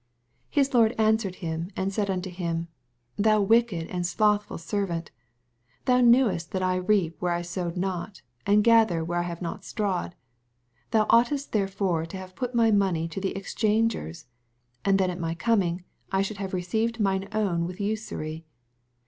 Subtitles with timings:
[0.53, 1.37] 26 His lorcl answered
[1.77, 2.67] and said unto him,
[3.19, 5.11] 77um wicked and slothful ser> vant,
[5.85, 9.63] thou knewest that I reap where I sowed not, and gather where I have not
[9.63, 10.15] strawed:
[10.89, 14.25] 27 Thou oughtest therefore to have put my money to the exchuigers,
[14.83, 18.41] and then at my coming I should have re ceived mine own with usurv.